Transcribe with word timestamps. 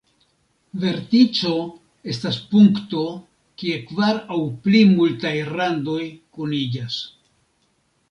Vertico 0.85 1.51
estas 2.13 2.39
punkto 2.55 3.05
kie 3.63 3.79
kvar 3.93 4.21
aŭ 4.37 4.41
pli 4.67 4.83
multaj 4.97 5.37
randoj 5.55 6.03
kuniĝas. 6.41 7.01